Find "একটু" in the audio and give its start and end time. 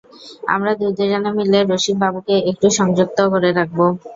2.51-2.67